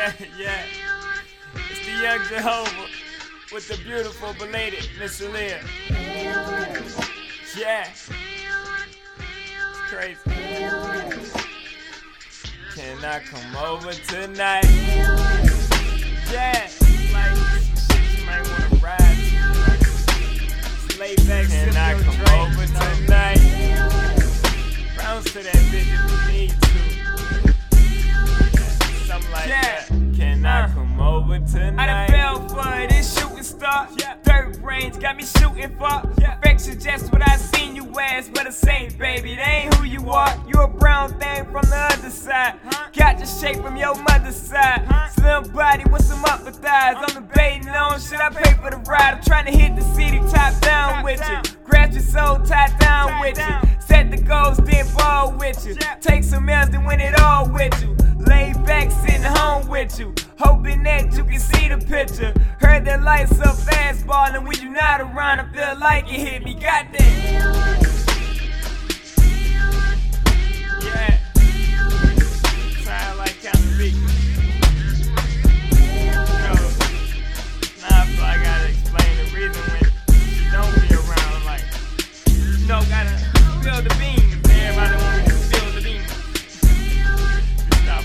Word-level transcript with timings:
Yeah, 0.00 0.12
yeah. 0.38 0.64
It's 1.70 1.84
the 1.84 1.92
young 1.92 2.20
Jehovah 2.26 2.86
with 3.52 3.68
the 3.68 3.76
beautiful 3.84 4.32
belated 4.38 4.88
Miss 4.98 5.20
Aaliyah. 5.20 5.60
Yeah. 7.54 7.86
It's 7.86 8.08
crazy. 9.90 10.20
Can 12.74 13.04
I 13.04 13.20
come 13.20 13.56
over 13.56 13.92
tonight? 13.92 14.64
Yeah. 16.32 16.70
Like 17.12 17.36
you 18.16 18.24
might 18.24 18.42
wanna 18.48 18.80
ride. 18.82 19.18
Just 20.88 20.98
lay 20.98 21.14
back, 21.16 21.46
Can 21.48 21.76
I 21.76 21.92
come 22.00 22.20
over 22.40 22.64
tonight? 22.64 23.42
Bounce 24.96 25.30
to 25.34 25.42
that 25.42 25.62
bitch 25.68 25.92
if 25.92 26.00
you 26.26 26.32
need 26.32 26.50
to. 26.62 27.59
Like 29.32 29.48
that. 29.48 29.86
Can 30.16 30.44
I 30.44 30.64
uh. 30.64 30.74
come 30.74 31.00
over 31.00 31.38
tonight? 31.38 31.88
I 31.88 32.06
done 32.06 32.48
fell 32.48 32.48
for 32.48 32.88
this 32.88 33.18
shooting 33.18 33.42
star. 33.42 33.88
Dirt 34.22 34.60
brains 34.60 34.96
got 34.98 35.16
me 35.16 35.24
shooting 35.24 35.70
for. 35.76 36.00
Perfection 36.16 36.80
just 36.80 37.12
what 37.12 37.26
I 37.26 37.36
seen 37.36 37.76
you 37.76 37.84
as, 38.00 38.28
but 38.28 38.46
it 38.46 38.68
ain't, 38.68 38.98
baby. 38.98 39.34
They 39.34 39.42
ain't 39.42 39.74
who 39.74 39.84
you 39.84 40.10
are. 40.10 40.34
You 40.46 40.60
a 40.60 40.68
brown 40.68 41.18
thing 41.18 41.44
from 41.46 41.62
the 41.68 41.88
other 41.92 42.10
side. 42.10 42.58
Got 42.94 43.18
your 43.18 43.26
shape 43.26 43.62
from 43.62 43.76
your 43.76 43.94
mother's 44.02 44.36
side. 44.36 44.86
Slim 45.12 45.44
body 45.52 45.84
with 45.90 46.04
some 46.04 46.24
upper 46.24 46.50
thighs. 46.50 46.96
I'm 46.98 47.22
debating 47.22 47.68
on 47.68 48.00
should 48.00 48.20
I 48.20 48.30
pay 48.30 48.54
for 48.54 48.70
the 48.70 48.78
ride. 48.88 49.14
I'm 49.14 49.22
trying 49.22 49.46
to 49.46 49.52
hit 49.52 49.76
the 49.76 49.82
city 49.94 50.18
top 50.30 50.60
down 50.60 51.04
with 51.04 51.20
you. 51.28 51.54
Grab 51.64 51.92
your 51.92 52.02
soul, 52.02 52.38
tie 52.40 52.74
down 52.78 53.20
with 53.20 53.38
you. 53.38 53.70
Set 53.80 53.99
goals, 54.30 54.58
then 54.58 54.86
ball 54.94 55.32
with 55.32 55.66
you. 55.66 55.74
Take 56.00 56.22
some 56.22 56.48
L's, 56.48 56.70
then 56.70 56.84
win 56.84 57.00
it 57.00 57.20
all 57.20 57.50
with 57.50 57.74
you. 57.82 57.96
Lay 58.16 58.52
back, 58.64 58.90
sitting 58.92 59.22
home 59.22 59.66
with 59.68 59.98
you. 59.98 60.14
Hoping 60.38 60.84
that 60.84 61.12
you 61.16 61.24
can 61.24 61.40
see 61.40 61.68
the 61.68 61.78
picture. 61.78 62.32
Heard 62.60 62.84
that 62.84 63.02
lights 63.02 63.40
up 63.40 63.56
fastball, 63.56 64.32
and 64.34 64.46
when 64.46 64.56
you 64.62 64.70
not 64.70 65.00
around, 65.00 65.40
I 65.40 65.52
feel 65.52 65.80
like 65.80 66.04
it 66.04 66.20
hit 66.20 66.44
me. 66.44 66.54
Goddamn. 66.54 67.00
Yeah. 70.82 71.18
Sound 72.84 73.18
like 73.18 73.36
Count 73.42 73.58
Big. 73.76 73.94
Yo, 76.06 76.22
now 77.82 77.96
I 77.98 78.06
feel 78.06 78.22
like 78.22 78.40
I 82.70 82.84
gotta 82.88 83.29
spill 83.60 83.82
the 83.82 83.94
beans. 83.98 84.36
Everybody 84.48 84.96
me 85.18 85.24
to 85.24 85.34
spill 85.34 85.70
the 85.72 85.82
beans. 85.82 86.10
Stop. 87.82 88.04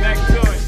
Back 0.00 0.16
to 0.28 0.40
it. 0.52 0.60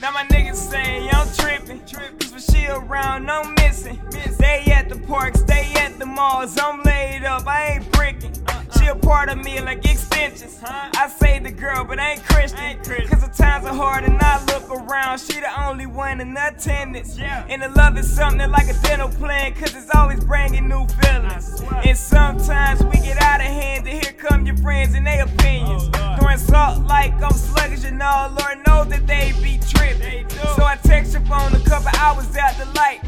Now 0.00 0.12
my 0.12 0.24
niggas 0.24 0.56
say 0.56 1.10
I'm 1.10 1.28
trippin', 1.34 1.80
cause 1.80 2.32
when 2.32 2.40
she 2.40 2.66
around, 2.66 3.30
I'm 3.30 3.54
missing. 3.56 4.00
Stay 4.32 4.64
at 4.72 4.88
the 4.88 4.98
park, 5.06 5.36
stay 5.36 5.70
at 5.76 5.98
the 5.98 6.06
malls, 6.06 6.58
I'm 6.58 6.82
laid 6.82 7.24
up, 7.24 7.46
I 7.46 7.72
ain't 7.74 7.92
brickin'. 7.92 8.39
She 8.80 8.86
a 8.86 8.94
part 8.94 9.28
of 9.28 9.36
me 9.36 9.60
like 9.60 9.84
extensions. 9.84 10.58
I 10.64 11.06
say 11.08 11.38
the 11.38 11.50
girl, 11.50 11.84
but 11.84 11.98
I 11.98 12.12
ain't 12.12 12.24
Christian. 12.24 12.78
Cause 13.06 13.20
the 13.20 13.30
times 13.36 13.66
are 13.66 13.74
hard 13.74 14.04
and 14.04 14.18
I 14.20 14.42
look 14.46 14.70
around, 14.70 15.18
she 15.18 15.38
the 15.38 15.68
only 15.68 15.84
one 15.84 16.18
in 16.20 16.34
attendance. 16.34 17.18
And 17.18 17.60
the 17.60 17.68
love 17.68 17.98
is 17.98 18.10
something 18.10 18.50
like 18.50 18.68
a 18.68 18.80
dental 18.80 19.10
plan, 19.10 19.52
cause 19.52 19.76
it's 19.76 19.94
always 19.94 20.24
bringing 20.24 20.66
new 20.66 20.86
feelings. 21.02 21.60
And 21.84 21.96
sometimes 21.96 22.82
we 22.82 22.92
get 22.92 23.20
out 23.20 23.40
of 23.40 23.48
hand, 23.48 23.86
and 23.86 24.02
here 24.02 24.14
come 24.14 24.46
your 24.46 24.56
friends 24.56 24.94
and 24.94 25.06
their 25.06 25.24
opinions. 25.24 25.88
Throwing 26.18 26.38
salt 26.38 26.82
like 26.86 27.12
I'm 27.22 27.32
sluggish 27.32 27.84
and 27.84 28.00
all, 28.02 28.30
Lord 28.30 28.58
knows 28.66 28.88
that 28.88 29.06
they 29.06 29.34
be 29.42 29.60
tripping. 29.68 30.26
So 30.56 30.64
I 30.64 30.78
text 30.82 31.12
your 31.12 31.22
phone 31.26 31.52
a 31.54 31.62
couple 31.64 31.90
hours 31.98 32.34
after 32.34 32.64
light. 32.72 33.00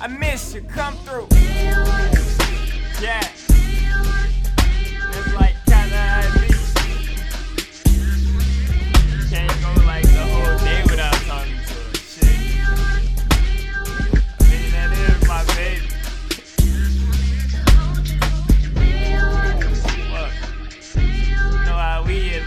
I 0.00 0.08
miss 0.08 0.52
you, 0.52 0.62
come 0.62 0.96
through. 1.04 1.28
Yeah. 3.00 3.30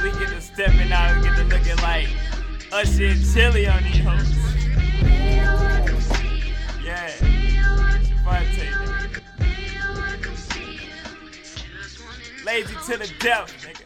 We. 0.03 0.11
We 0.11 0.19
get 0.19 0.29
to 0.29 0.41
stepping 0.41 0.91
out 0.91 1.11
and 1.11 1.23
get 1.23 1.37
to 1.37 1.43
looking 1.43 1.77
like 1.77 2.09
Usher 2.73 3.05
and 3.05 3.21
Chilli 3.21 3.73
on 3.73 3.83
these 3.83 3.99
hoes. 3.99 4.33
Yeah. 6.83 7.09
Javante. 8.25 8.67
Lazy 12.45 12.73
to 12.73 12.97
the 12.97 13.13
death, 13.19 13.55
nigga. 13.61 13.82